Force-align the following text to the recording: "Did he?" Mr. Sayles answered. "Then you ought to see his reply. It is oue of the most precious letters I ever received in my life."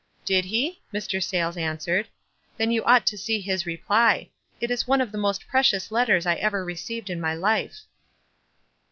"Did 0.25 0.45
he?" 0.45 0.81
Mr. 0.95 1.21
Sayles 1.23 1.57
answered. 1.57 2.07
"Then 2.57 2.71
you 2.71 2.83
ought 2.85 3.05
to 3.05 3.19
see 3.19 3.39
his 3.39 3.67
reply. 3.67 4.31
It 4.59 4.71
is 4.71 4.85
oue 4.89 4.99
of 4.99 5.11
the 5.11 5.19
most 5.19 5.45
precious 5.47 5.91
letters 5.91 6.25
I 6.25 6.37
ever 6.37 6.65
received 6.65 7.11
in 7.11 7.21
my 7.21 7.35
life." 7.35 7.81